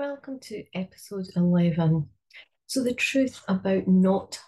Welcome 0.00 0.40
to 0.44 0.64
episode 0.74 1.26
11. 1.36 2.08
So, 2.68 2.82
the 2.82 2.94
truth 2.94 3.42
about 3.48 3.86
not 3.86 4.40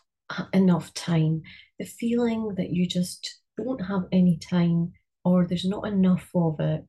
enough 0.55 0.94
time, 0.94 1.42
the 1.78 1.84
feeling 1.84 2.55
that 2.57 2.71
you 2.71 2.89
just 2.89 3.42
don't 3.58 3.84
have 3.84 4.04
any 4.12 4.38
time 4.38 4.92
or 5.26 5.46
there's 5.46 5.67
not 5.67 5.86
enough 5.86 6.26
of 6.34 6.58
it. 6.58 6.86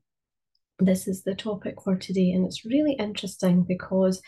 This 0.78 1.06
is 1.06 1.24
the 1.24 1.34
topic 1.34 1.74
for 1.84 1.94
today, 1.94 2.30
and 2.30 2.46
it's 2.46 2.64
really 2.64 2.94
interesting 2.94 3.66
because 3.68 4.22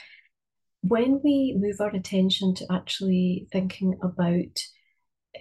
when 0.83 1.19
we 1.25 1.57
move 1.59 1.81
our 1.81 1.97
attention 1.97 2.55
to 2.57 2.67
actually 2.71 3.49
thinking 3.53 3.99
about 4.03 4.61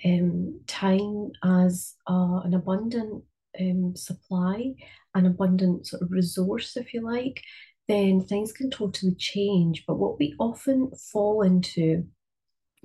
um, 0.05 0.62
time 0.68 1.32
as 1.43 1.96
uh, 2.09 2.39
an 2.46 2.54
abundant 2.54 3.25
um, 3.59 3.93
supply, 3.98 4.73
an 5.16 5.25
abundant 5.25 5.86
sort 5.86 6.02
of 6.02 6.12
resource, 6.12 6.77
if 6.77 6.93
you 6.93 7.04
like, 7.04 7.41
then 7.88 8.21
things 8.21 8.52
can 8.52 8.70
totally 8.70 9.16
change. 9.16 9.84
But 9.88 9.98
what 9.98 10.20
we 10.20 10.35
often 10.39 10.91
fall 11.12 11.41
into 11.41 12.05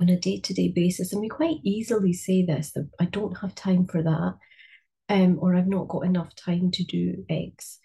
on 0.00 0.09
a 0.09 0.18
day 0.18 0.40
to 0.40 0.54
day 0.54 0.68
basis, 0.68 1.12
and 1.12 1.20
we 1.20 1.28
quite 1.28 1.59
easily 1.64 2.12
say 2.12 2.45
this 2.45 2.73
that 2.73 2.88
I 3.00 3.06
don't 3.06 3.38
have 3.38 3.54
time 3.54 3.86
for 3.86 4.02
that, 4.02 4.34
um, 5.09 5.38
or 5.40 5.54
I've 5.54 5.68
not 5.68 5.88
got 5.88 6.06
enough 6.06 6.34
time 6.36 6.70
to 6.73 6.84
do 6.84 7.24
X. 7.28 7.78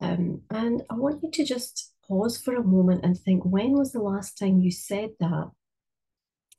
Um, 0.00 0.42
and 0.50 0.82
I 0.90 0.94
want 0.94 1.22
you 1.22 1.30
to 1.30 1.44
just 1.44 1.92
pause 2.08 2.38
for 2.38 2.56
a 2.56 2.64
moment 2.64 3.04
and 3.04 3.18
think 3.18 3.44
when 3.44 3.72
was 3.72 3.92
the 3.92 4.02
last 4.02 4.38
time 4.38 4.60
you 4.60 4.70
said 4.70 5.10
that? 5.20 5.50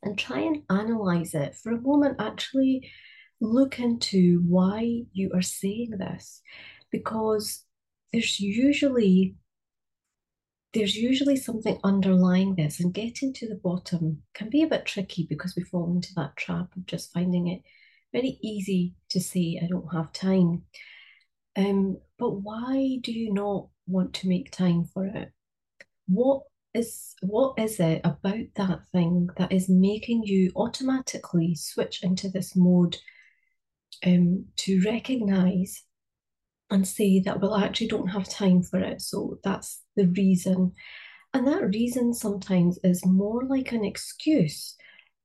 And 0.03 0.17
try 0.17 0.39
and 0.39 0.63
analyze 0.69 1.35
it 1.35 1.55
for 1.55 1.71
a 1.71 1.81
moment. 1.81 2.19
Actually, 2.19 2.89
look 3.39 3.79
into 3.79 4.41
why 4.47 5.01
you 5.13 5.31
are 5.33 5.41
saying 5.41 5.91
this 5.97 6.41
because 6.91 7.65
there's 8.11 8.39
usually 8.39 9.35
there's 10.73 10.95
usually 10.95 11.35
something 11.35 11.79
underlying 11.83 12.55
this, 12.55 12.79
and 12.79 12.93
getting 12.93 13.33
to 13.33 13.47
the 13.47 13.55
bottom 13.55 14.23
can 14.33 14.49
be 14.49 14.63
a 14.63 14.67
bit 14.67 14.85
tricky 14.85 15.25
because 15.29 15.55
we 15.55 15.63
fall 15.63 15.91
into 15.91 16.13
that 16.15 16.37
trap 16.37 16.75
of 16.75 16.85
just 16.85 17.11
finding 17.11 17.47
it 17.47 17.61
very 18.13 18.37
easy 18.41 18.93
to 19.09 19.19
say, 19.19 19.59
I 19.61 19.67
don't 19.67 19.93
have 19.93 20.13
time. 20.13 20.63
Um, 21.55 21.97
but 22.17 22.31
why 22.31 22.99
do 23.01 23.11
you 23.11 23.33
not 23.33 23.67
want 23.87 24.13
to 24.15 24.29
make 24.29 24.51
time 24.51 24.85
for 24.85 25.05
it? 25.05 25.31
What 26.07 26.43
is 26.73 27.15
what 27.21 27.59
is 27.59 27.79
it 27.79 28.01
about 28.05 28.45
that 28.55 28.79
thing 28.93 29.27
that 29.37 29.51
is 29.51 29.67
making 29.67 30.23
you 30.23 30.51
automatically 30.55 31.55
switch 31.55 32.01
into 32.03 32.29
this 32.29 32.55
mode 32.55 32.97
um, 34.05 34.45
to 34.57 34.81
recognize 34.85 35.83
and 36.71 36.87
say 36.87 37.19
that, 37.19 37.41
well, 37.41 37.53
I 37.53 37.65
actually 37.65 37.87
don't 37.87 38.07
have 38.07 38.27
time 38.29 38.63
for 38.63 38.79
it. 38.79 39.01
So 39.01 39.37
that's 39.43 39.81
the 39.95 40.07
reason. 40.07 40.71
And 41.33 41.47
that 41.47 41.69
reason 41.69 42.13
sometimes 42.13 42.79
is 42.83 43.05
more 43.05 43.43
like 43.45 43.71
an 43.73 43.85
excuse. 43.85 44.75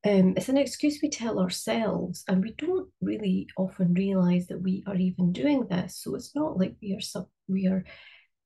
Um, 0.05 0.35
it's 0.37 0.49
an 0.49 0.57
excuse 0.57 1.01
we 1.03 1.09
tell 1.09 1.41
ourselves, 1.41 2.23
and 2.29 2.43
we 2.43 2.53
don't 2.59 2.89
really 3.01 3.49
often 3.57 3.95
realize 3.95 4.47
that 4.47 4.63
we 4.63 4.85
are 4.87 4.97
even 4.97 5.33
doing 5.33 5.67
this. 5.69 5.99
So 6.01 6.15
it's 6.15 6.35
not 6.35 6.59
like 6.59 6.77
we 6.81 6.95
are 6.95 7.01
sub, 7.01 7.27
we 7.49 7.67
are 7.67 7.85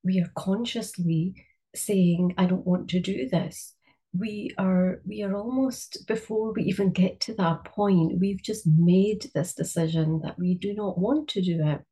we 0.03 0.21
are 0.21 0.31
consciously 0.37 1.35
saying, 1.75 2.35
"I 2.39 2.47
don't 2.47 2.67
want 2.67 2.89
to 2.91 3.01
do 3.01 3.29
this." 3.29 3.75
We 4.17 4.55
are 4.59 5.03
we 5.07 5.23
are 5.23 5.35
almost 5.35 6.07
before 6.07 6.53
we 6.55 6.63
even 6.65 6.93
get 6.93 7.21
to 7.23 7.35
that 7.35 7.65
point, 7.65 8.19
we've 8.19 8.43
just 8.43 8.67
made 8.67 9.31
this 9.35 9.55
decision 9.55 10.21
that 10.25 10.39
we 10.39 10.55
do 10.55 10.73
not 10.75 10.99
want 10.99 11.29
to 11.31 11.43
do 11.43 11.61
it. 11.63 11.83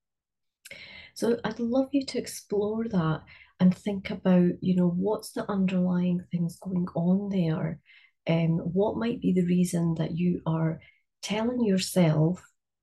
So 1.19 1.37
I'd 1.43 1.59
love 1.59 1.89
you 1.91 2.07
to 2.07 2.19
explore 2.19 2.87
that 2.91 3.23
and 3.59 3.77
think 3.77 4.11
about, 4.11 4.53
you 4.61 4.77
know, 4.77 4.89
what's 4.89 5.33
the 5.33 5.51
underlying 5.51 6.23
things 6.31 6.61
going 6.61 6.87
on 6.95 7.29
there? 7.29 7.81
Um, 8.29 8.59
what 8.59 8.99
might 8.99 9.21
be 9.21 9.33
the 9.33 9.45
reason 9.45 9.95
that 9.95 10.17
you 10.17 10.41
are 10.47 10.79
telling 11.21 11.65
yourself 11.65 12.41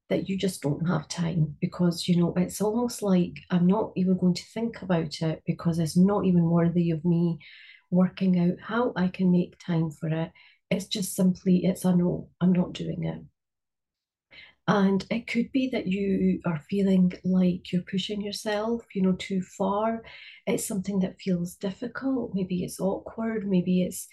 that 0.09 0.28
you 0.28 0.38
just 0.38 0.62
don't 0.62 0.86
have 0.86 1.08
time? 1.08 1.56
Because, 1.62 2.09
you 2.09 2.18
know, 2.18 2.34
it's 2.36 2.59
almost 2.59 3.02
like 3.02 3.38
I'm 3.52 3.68
not 3.68 3.94
even 3.96 4.18
going 4.18 4.34
to 4.34 4.52
think 4.54 4.82
about 4.82 5.22
it 5.22 5.42
because 5.48 5.80
it's 5.80 5.96
not 5.96 6.26
even 6.26 6.44
worthy 6.44 6.92
of 6.92 7.06
me 7.06 7.40
working 7.90 8.38
out 8.38 8.59
how 8.62 8.92
I 8.98 9.08
can 9.08 9.32
make 9.32 9.58
time 9.66 9.92
for 9.92 10.09
it. 10.09 10.34
It's 10.70 10.88
just 10.88 11.16
simply, 11.16 11.62
it's 11.64 11.86
a 11.86 11.96
no, 11.96 12.28
I'm 12.42 12.52
not 12.52 12.74
doing 12.74 13.06
it. 13.06 13.22
And 14.68 15.06
it 15.12 15.28
could 15.28 15.52
be 15.52 15.70
that 15.70 15.86
you 15.88 16.40
are 16.46 16.59
feeling 16.70 17.14
like 17.24 17.72
you're 17.72 17.84
pushing 17.84 18.22
yourself, 18.22 18.84
you 18.96 19.03
know, 19.03 19.14
too 19.14 19.42
far. 19.58 20.02
It's 20.48 20.66
something 20.68 21.00
that 21.00 21.22
feels 21.22 21.56
difficult. 21.56 22.31
Maybe 22.34 22.64
it's 22.64 22.80
awkward. 22.80 23.48
Maybe 23.48 23.84
it's 23.84 24.08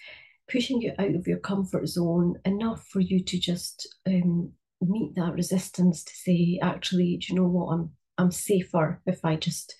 pushing 0.51 0.81
you 0.81 0.93
out 0.99 1.15
of 1.15 1.27
your 1.27 1.39
comfort 1.39 1.87
zone 1.87 2.35
enough 2.45 2.85
for 2.87 2.99
you 2.99 3.23
to 3.23 3.39
just 3.39 3.87
um, 4.05 4.51
meet 4.81 5.15
that 5.15 5.33
resistance 5.33 6.03
to 6.03 6.13
say, 6.15 6.59
actually, 6.61 7.17
do 7.17 7.33
you 7.33 7.39
know 7.39 7.47
what? 7.47 7.73
I'm 7.73 7.91
I'm 8.19 8.31
safer 8.31 9.01
if 9.07 9.25
I 9.25 9.35
just 9.35 9.75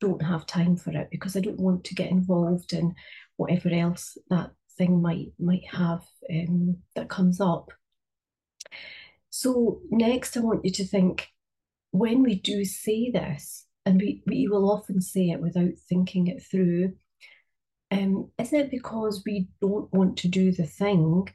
don't 0.00 0.22
have 0.22 0.46
time 0.46 0.76
for 0.76 0.90
it 0.90 1.08
because 1.10 1.36
I 1.36 1.40
don't 1.40 1.60
want 1.60 1.84
to 1.84 1.94
get 1.94 2.10
involved 2.10 2.72
in 2.72 2.94
whatever 3.36 3.70
else 3.70 4.16
that 4.30 4.50
thing 4.78 5.02
might 5.02 5.32
might 5.38 5.66
have 5.70 6.02
um, 6.30 6.76
that 6.94 7.08
comes 7.08 7.40
up. 7.40 7.70
So, 9.42 9.80
next, 9.90 10.36
I 10.36 10.40
want 10.40 10.64
you 10.64 10.70
to 10.70 10.86
think 10.86 11.26
when 11.90 12.22
we 12.22 12.36
do 12.36 12.64
say 12.64 13.10
this, 13.10 13.66
and 13.84 14.00
we, 14.00 14.22
we 14.24 14.46
will 14.46 14.70
often 14.70 15.00
say 15.00 15.30
it 15.30 15.40
without 15.40 15.72
thinking 15.88 16.28
it 16.28 16.44
through, 16.48 16.92
um, 17.90 18.30
is 18.38 18.52
it 18.52 18.70
because 18.70 19.24
we 19.26 19.48
don't 19.60 19.92
want 19.92 20.16
to 20.18 20.28
do 20.28 20.52
the 20.52 20.64
thing? 20.64 21.26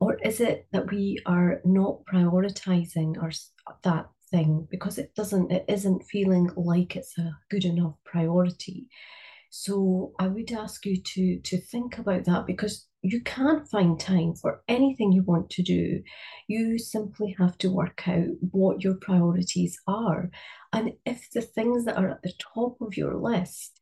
Or 0.00 0.16
is 0.24 0.40
it 0.40 0.68
that 0.72 0.90
we 0.90 1.18
are 1.26 1.60
not 1.66 1.98
prioritizing 2.10 3.22
our, 3.22 3.32
that 3.84 4.08
thing 4.30 4.66
because 4.70 4.96
it 4.96 5.14
doesn't, 5.14 5.52
it 5.52 5.66
isn't 5.68 6.04
feeling 6.04 6.48
like 6.56 6.96
it's 6.96 7.18
a 7.18 7.36
good 7.50 7.66
enough 7.66 7.96
priority? 8.06 8.88
So 9.50 10.12
I 10.18 10.28
would 10.28 10.52
ask 10.52 10.86
you 10.86 10.96
to 11.02 11.40
to 11.40 11.60
think 11.60 11.98
about 11.98 12.24
that 12.24 12.46
because 12.46 12.86
you 13.02 13.20
can't 13.22 13.68
find 13.68 13.98
time 13.98 14.34
for 14.34 14.62
anything 14.68 15.10
you 15.10 15.22
want 15.22 15.50
to 15.50 15.62
do. 15.62 16.02
You 16.46 16.78
simply 16.78 17.34
have 17.38 17.58
to 17.58 17.70
work 17.70 18.06
out 18.06 18.28
what 18.52 18.84
your 18.84 18.94
priorities 18.94 19.76
are. 19.86 20.30
And 20.72 20.92
if 21.04 21.28
the 21.32 21.42
things 21.42 21.84
that 21.84 21.96
are 21.96 22.10
at 22.10 22.22
the 22.22 22.32
top 22.54 22.80
of 22.80 22.96
your 22.96 23.16
list, 23.16 23.80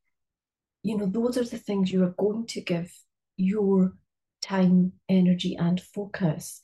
you 0.82 0.96
know, 0.96 1.06
those 1.06 1.36
are 1.36 1.44
the 1.44 1.58
things 1.58 1.92
you 1.92 2.02
are 2.04 2.14
going 2.18 2.46
to 2.46 2.60
give 2.62 2.90
your 3.36 3.94
time, 4.40 4.92
energy, 5.08 5.56
and 5.56 5.80
focus. 5.80 6.60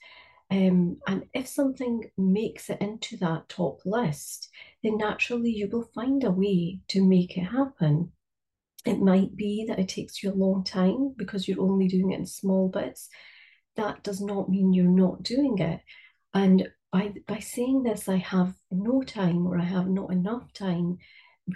Um, 0.50 0.98
and 1.06 1.24
if 1.34 1.48
something 1.48 2.10
makes 2.16 2.70
it 2.70 2.80
into 2.80 3.16
that 3.18 3.48
top 3.48 3.80
list, 3.84 4.48
then 4.82 4.98
naturally 4.98 5.50
you 5.50 5.68
will 5.68 5.90
find 5.94 6.22
a 6.22 6.30
way 6.30 6.80
to 6.88 7.04
make 7.04 7.36
it 7.36 7.44
happen. 7.44 8.12
It 8.84 9.00
might 9.00 9.34
be 9.34 9.64
that 9.68 9.78
it 9.78 9.88
takes 9.88 10.22
you 10.22 10.30
a 10.30 10.34
long 10.34 10.64
time 10.64 11.14
because 11.16 11.48
you're 11.48 11.62
only 11.62 11.88
doing 11.88 12.12
it 12.12 12.18
in 12.18 12.26
small 12.26 12.68
bits. 12.68 13.08
That 13.76 14.02
does 14.02 14.20
not 14.20 14.48
mean 14.48 14.72
you're 14.72 14.86
not 14.86 15.22
doing 15.22 15.58
it. 15.58 15.80
And 16.34 16.68
by, 16.92 17.12
by 17.26 17.38
saying 17.38 17.82
this, 17.82 18.08
I 18.08 18.16
have 18.16 18.54
no 18.70 19.02
time 19.02 19.46
or 19.46 19.58
I 19.58 19.64
have 19.64 19.88
not 19.88 20.12
enough 20.12 20.52
time, 20.52 20.98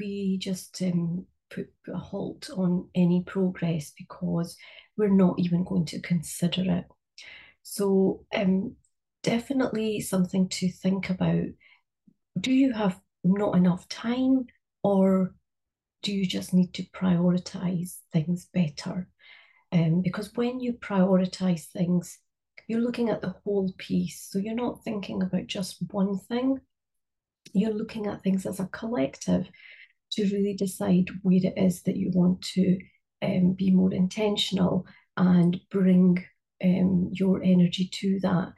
we 0.00 0.38
just 0.38 0.80
um, 0.82 1.26
put, 1.50 1.68
a 1.92 1.96
halt 1.96 2.50
on 2.56 2.88
any 2.94 3.22
progress 3.24 3.92
because 3.96 4.56
we're 4.96 5.08
not 5.08 5.38
even 5.38 5.64
going 5.64 5.84
to 5.86 6.00
consider 6.00 6.62
it. 6.62 6.84
So, 7.62 8.24
um, 8.34 8.74
definitely 9.22 10.00
something 10.00 10.48
to 10.48 10.70
think 10.70 11.10
about. 11.10 11.44
Do 12.40 12.52
you 12.52 12.72
have 12.72 13.00
not 13.24 13.56
enough 13.56 13.88
time 13.88 14.46
or 14.82 15.34
do 16.02 16.12
you 16.12 16.26
just 16.26 16.54
need 16.54 16.74
to 16.74 16.84
prioritize 16.84 17.96
things 18.12 18.46
better? 18.52 19.08
Um, 19.72 20.02
because 20.02 20.34
when 20.34 20.60
you 20.60 20.74
prioritize 20.74 21.66
things, 21.66 22.18
you're 22.68 22.80
looking 22.80 23.08
at 23.08 23.20
the 23.20 23.34
whole 23.44 23.72
piece. 23.78 24.28
So 24.30 24.38
you're 24.38 24.54
not 24.54 24.84
thinking 24.84 25.22
about 25.22 25.46
just 25.46 25.78
one 25.90 26.18
thing. 26.18 26.60
You're 27.52 27.72
looking 27.72 28.06
at 28.06 28.22
things 28.22 28.46
as 28.46 28.60
a 28.60 28.66
collective 28.66 29.48
to 30.12 30.22
really 30.24 30.54
decide 30.54 31.08
where 31.22 31.40
it 31.42 31.54
is 31.56 31.82
that 31.82 31.96
you 31.96 32.10
want 32.12 32.42
to 32.42 32.78
um, 33.22 33.52
be 33.52 33.70
more 33.70 33.92
intentional 33.92 34.86
and 35.16 35.58
bring 35.70 36.24
um, 36.62 37.10
your 37.12 37.42
energy 37.42 37.88
to 37.92 38.18
that. 38.20 38.52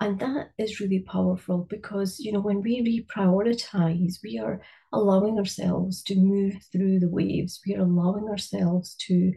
And 0.00 0.18
that 0.20 0.52
is 0.56 0.80
really 0.80 1.00
powerful 1.00 1.66
because, 1.68 2.18
you 2.18 2.32
know, 2.32 2.40
when 2.40 2.62
we 2.62 3.06
reprioritize, 3.06 4.14
we 4.24 4.38
are 4.38 4.62
allowing 4.92 5.38
ourselves 5.38 6.02
to 6.04 6.16
move 6.16 6.54
through 6.72 7.00
the 7.00 7.08
waves. 7.08 7.60
We 7.66 7.74
are 7.76 7.82
allowing 7.82 8.28
ourselves 8.28 8.94
to 9.06 9.34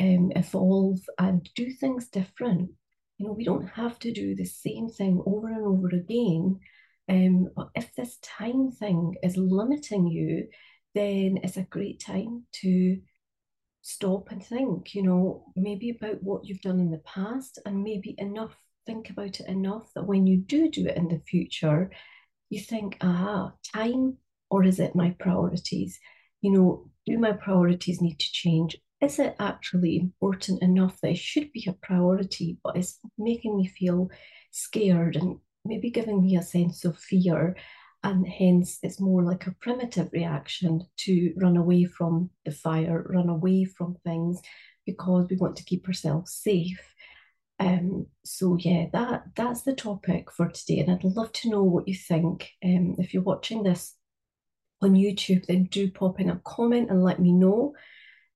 um, 0.00 0.32
evolve 0.34 1.00
and 1.18 1.48
do 1.54 1.70
things 1.70 2.08
different. 2.08 2.70
You 3.18 3.26
know, 3.26 3.32
we 3.32 3.44
don't 3.44 3.68
have 3.68 3.98
to 4.00 4.12
do 4.12 4.34
the 4.34 4.46
same 4.46 4.88
thing 4.88 5.22
over 5.26 5.48
and 5.48 5.66
over 5.66 5.88
again. 5.88 6.60
Um, 7.08 7.48
but 7.54 7.68
if 7.74 7.94
this 7.94 8.18
time 8.22 8.70
thing 8.70 9.14
is 9.22 9.36
limiting 9.36 10.06
you, 10.06 10.48
then 10.94 11.38
it's 11.42 11.56
a 11.56 11.62
great 11.62 12.00
time 12.00 12.44
to 12.62 12.98
stop 13.82 14.30
and 14.30 14.44
think, 14.44 14.94
you 14.94 15.02
know, 15.02 15.44
maybe 15.56 15.90
about 15.90 16.22
what 16.22 16.44
you've 16.44 16.60
done 16.60 16.80
in 16.80 16.90
the 16.90 16.98
past 16.98 17.58
and 17.64 17.82
maybe 17.82 18.14
enough, 18.18 18.56
think 18.88 19.10
about 19.10 19.38
it 19.38 19.46
enough 19.46 19.92
that 19.94 20.06
when 20.06 20.26
you 20.26 20.38
do 20.38 20.70
do 20.70 20.86
it 20.86 20.96
in 20.96 21.08
the 21.08 21.20
future, 21.20 21.90
you 22.48 22.58
think, 22.58 22.96
ah, 23.02 23.52
time 23.74 24.16
or 24.50 24.64
is 24.64 24.80
it 24.80 24.96
my 24.96 25.10
priorities? 25.20 26.00
You 26.40 26.52
know, 26.52 26.90
do 27.04 27.18
my 27.18 27.32
priorities 27.32 28.00
need 28.00 28.18
to 28.18 28.32
change? 28.32 28.78
Is 29.02 29.18
it 29.18 29.36
actually 29.38 29.98
important 29.98 30.62
enough 30.62 30.98
that 31.02 31.10
it 31.10 31.18
should 31.18 31.52
be 31.52 31.66
a 31.68 31.74
priority, 31.74 32.56
but 32.64 32.76
it's 32.76 32.98
making 33.18 33.58
me 33.58 33.66
feel 33.66 34.08
scared 34.52 35.16
and 35.16 35.36
maybe 35.66 35.90
giving 35.90 36.22
me 36.22 36.36
a 36.36 36.42
sense 36.42 36.86
of 36.86 36.98
fear? 36.98 37.56
And 38.02 38.26
hence, 38.26 38.78
it's 38.82 39.00
more 39.00 39.22
like 39.22 39.46
a 39.46 39.56
primitive 39.60 40.08
reaction 40.14 40.80
to 41.04 41.34
run 41.36 41.58
away 41.58 41.84
from 41.84 42.30
the 42.46 42.52
fire, 42.52 43.04
run 43.10 43.28
away 43.28 43.64
from 43.64 43.96
things 44.02 44.40
because 44.86 45.26
we 45.28 45.36
want 45.36 45.56
to 45.56 45.64
keep 45.64 45.86
ourselves 45.86 46.32
safe. 46.32 46.80
Um, 47.60 48.06
so 48.24 48.56
yeah, 48.58 48.86
that 48.92 49.24
that's 49.34 49.62
the 49.62 49.74
topic 49.74 50.30
for 50.30 50.48
today, 50.48 50.78
and 50.78 50.90
I'd 50.90 51.04
love 51.04 51.32
to 51.32 51.50
know 51.50 51.62
what 51.64 51.88
you 51.88 51.94
think. 51.94 52.50
Um, 52.64 52.96
if 52.98 53.12
you're 53.12 53.22
watching 53.22 53.62
this 53.62 53.94
on 54.80 54.94
YouTube, 54.94 55.46
then 55.46 55.64
do 55.64 55.90
pop 55.90 56.20
in 56.20 56.30
a 56.30 56.40
comment 56.44 56.90
and 56.90 57.02
let 57.02 57.20
me 57.20 57.32
know. 57.32 57.74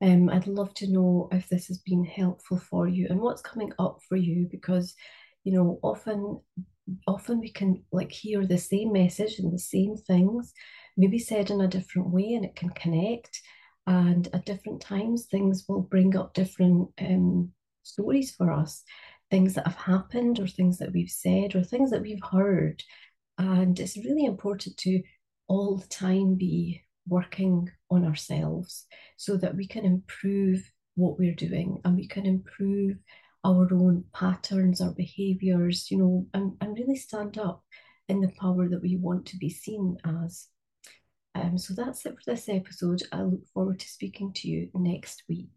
Um, 0.00 0.28
I'd 0.28 0.48
love 0.48 0.74
to 0.74 0.90
know 0.90 1.28
if 1.30 1.48
this 1.48 1.68
has 1.68 1.78
been 1.78 2.04
helpful 2.04 2.58
for 2.58 2.88
you 2.88 3.06
and 3.08 3.20
what's 3.20 3.42
coming 3.42 3.72
up 3.78 4.00
for 4.08 4.16
you 4.16 4.48
because, 4.50 4.94
you 5.44 5.52
know, 5.52 5.78
often 5.82 6.40
often 7.06 7.38
we 7.38 7.50
can 7.50 7.84
like 7.92 8.10
hear 8.10 8.44
the 8.44 8.58
same 8.58 8.92
message 8.92 9.38
and 9.38 9.52
the 9.52 9.58
same 9.58 9.96
things, 9.96 10.52
maybe 10.96 11.18
said 11.18 11.50
in 11.50 11.60
a 11.60 11.68
different 11.68 12.10
way, 12.10 12.34
and 12.34 12.44
it 12.44 12.56
can 12.56 12.70
connect. 12.70 13.40
And 13.86 14.28
at 14.32 14.46
different 14.46 14.80
times, 14.80 15.26
things 15.26 15.64
will 15.68 15.82
bring 15.82 16.16
up 16.16 16.34
different 16.34 16.88
um, 17.00 17.52
stories 17.82 18.32
for 18.32 18.52
us, 18.52 18.82
things 19.32 19.54
that 19.54 19.66
have 19.66 19.76
happened, 19.76 20.38
or 20.38 20.46
things 20.46 20.76
that 20.76 20.92
we've 20.92 21.10
said, 21.10 21.56
or 21.56 21.64
things 21.64 21.90
that 21.90 22.02
we've 22.02 22.22
heard. 22.30 22.84
And 23.38 23.80
it's 23.80 23.96
really 23.96 24.26
important 24.26 24.76
to 24.76 25.02
all 25.48 25.78
the 25.78 25.86
time 25.86 26.34
be 26.34 26.82
working 27.08 27.70
on 27.90 28.04
ourselves 28.04 28.84
so 29.16 29.38
that 29.38 29.56
we 29.56 29.66
can 29.66 29.86
improve 29.86 30.70
what 30.96 31.18
we're 31.18 31.34
doing 31.34 31.80
and 31.82 31.96
we 31.96 32.06
can 32.06 32.26
improve 32.26 32.98
our 33.42 33.66
own 33.72 34.04
patterns, 34.12 34.82
our 34.82 34.92
behaviors, 34.92 35.90
you 35.90 35.96
know, 35.96 36.26
and, 36.34 36.52
and 36.60 36.76
really 36.76 36.96
stand 36.96 37.38
up 37.38 37.64
in 38.10 38.20
the 38.20 38.32
power 38.38 38.68
that 38.68 38.82
we 38.82 38.98
want 38.98 39.24
to 39.24 39.38
be 39.38 39.48
seen 39.48 39.96
as. 40.04 40.48
Um, 41.34 41.56
so 41.56 41.72
that's 41.72 42.04
it 42.04 42.16
for 42.16 42.30
this 42.30 42.50
episode. 42.50 43.02
I 43.10 43.22
look 43.22 43.46
forward 43.54 43.80
to 43.80 43.88
speaking 43.88 44.34
to 44.34 44.48
you 44.48 44.68
next 44.74 45.22
week. 45.26 45.48